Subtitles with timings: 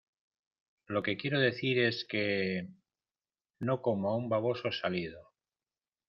[0.87, 2.67] lo que quiero decir es que...
[3.59, 5.31] no como a un baboso salido